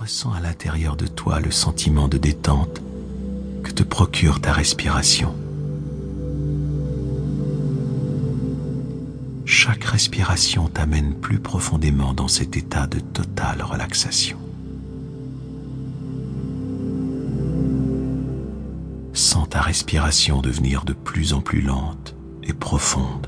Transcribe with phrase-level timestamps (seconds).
[0.00, 2.80] Ressens à l'intérieur de toi le sentiment de détente
[3.62, 5.34] que te procure ta respiration.
[9.44, 14.38] Chaque respiration t'amène plus profondément dans cet état de totale relaxation.
[19.12, 23.26] Sens ta respiration devenir de plus en plus lente et profonde.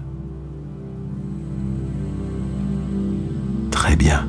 [3.71, 4.27] Très bien.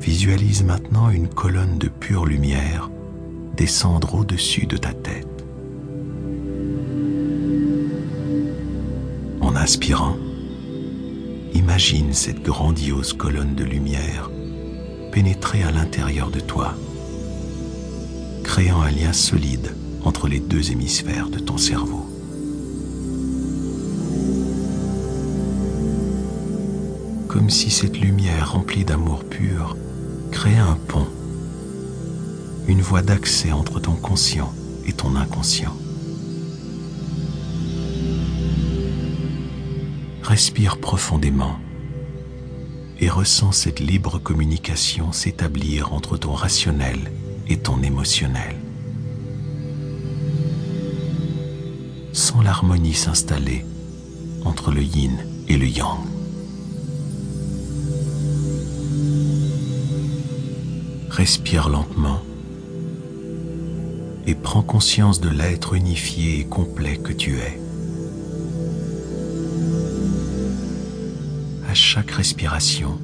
[0.00, 2.90] Visualise maintenant une colonne de pure lumière
[3.54, 5.44] descendre au-dessus de ta tête.
[9.42, 10.16] En inspirant,
[11.52, 14.30] imagine cette grandiose colonne de lumière
[15.12, 16.74] pénétrer à l'intérieur de toi,
[18.42, 22.06] créant un lien solide entre les deux hémisphères de ton cerveau.
[27.28, 29.76] Comme si cette lumière remplie d'amour pur
[30.30, 31.06] créait un pont,
[32.68, 34.52] une voie d'accès entre ton conscient
[34.86, 35.76] et ton inconscient.
[40.22, 41.56] Respire profondément
[43.00, 47.10] et ressens cette libre communication s'établir entre ton rationnel
[47.48, 48.56] et ton émotionnel.
[52.12, 53.64] Sens l'harmonie s'installer
[54.44, 55.16] entre le yin
[55.48, 56.19] et le yang.
[61.10, 62.22] Respire lentement
[64.26, 67.60] et prends conscience de l'être unifié et complet que tu es.
[71.68, 72.98] À chaque respiration,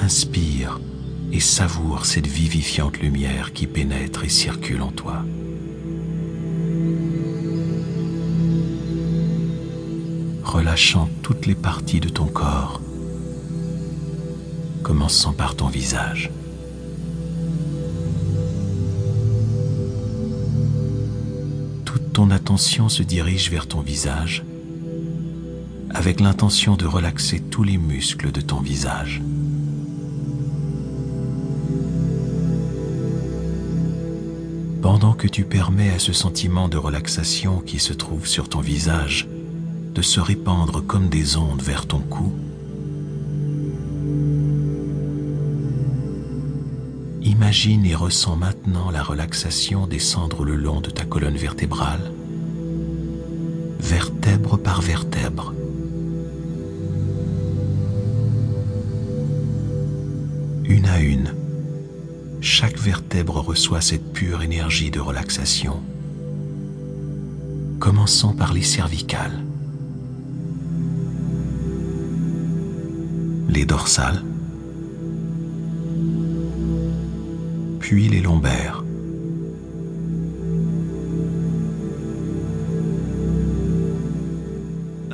[0.00, 0.80] inspire
[1.32, 5.24] et savoure cette vivifiante lumière qui pénètre et circule en toi.
[10.54, 12.80] relâchant toutes les parties de ton corps,
[14.84, 16.30] commençant par ton visage.
[22.14, 24.44] Ton attention se dirige vers ton visage
[25.90, 29.20] avec l'intention de relaxer tous les muscles de ton visage.
[34.80, 39.26] Pendant que tu permets à ce sentiment de relaxation qui se trouve sur ton visage
[39.92, 42.32] de se répandre comme des ondes vers ton cou.
[47.44, 52.10] Imagine et ressens maintenant la relaxation descendre le long de ta colonne vertébrale,
[53.78, 55.52] vertèbre par vertèbre.
[60.64, 61.34] Une à une,
[62.40, 65.82] chaque vertèbre reçoit cette pure énergie de relaxation,
[67.78, 69.44] commençant par les cervicales.
[73.50, 74.24] les dorsales,
[77.94, 78.82] puis les lombaires.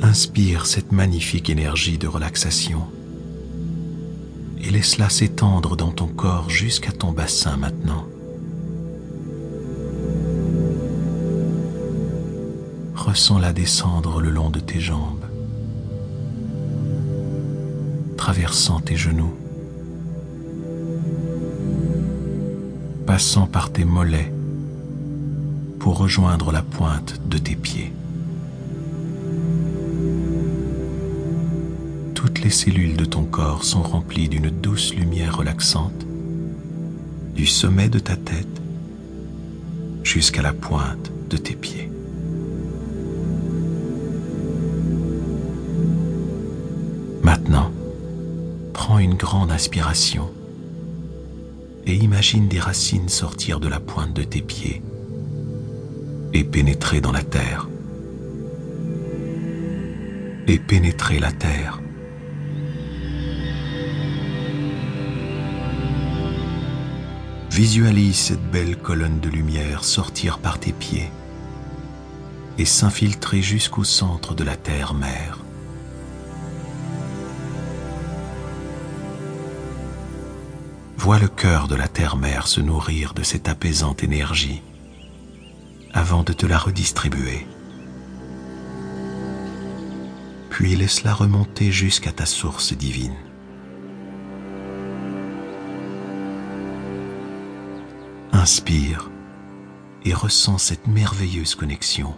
[0.01, 2.81] Inspire cette magnifique énergie de relaxation
[4.63, 8.07] et laisse-la s'étendre dans ton corps jusqu'à ton bassin maintenant.
[12.95, 15.25] Ressens-la descendre le long de tes jambes
[18.17, 19.35] traversant tes genoux,
[23.21, 24.33] passant par tes mollets
[25.77, 27.93] pour rejoindre la pointe de tes pieds.
[32.15, 36.03] Toutes les cellules de ton corps sont remplies d'une douce lumière relaxante,
[37.35, 38.59] du sommet de ta tête
[40.01, 41.91] jusqu'à la pointe de tes pieds.
[47.21, 47.69] Maintenant,
[48.97, 50.29] une grande inspiration
[51.85, 54.81] et imagine des racines sortir de la pointe de tes pieds
[56.33, 57.67] et pénétrer dans la terre.
[60.47, 61.79] Et pénétrer la terre.
[67.51, 71.11] Visualise cette belle colonne de lumière sortir par tes pieds
[72.57, 75.40] et s'infiltrer jusqu'au centre de la terre-mère.
[81.03, 84.61] Vois le cœur de la terre-mère se nourrir de cette apaisante énergie
[85.95, 87.47] avant de te la redistribuer.
[90.51, 93.15] Puis laisse-la remonter jusqu'à ta source divine.
[98.31, 99.09] Inspire
[100.05, 102.13] et ressens cette merveilleuse connexion,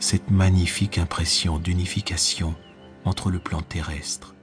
[0.00, 2.54] cette magnifique impression d'unification
[3.06, 4.34] entre le plan terrestre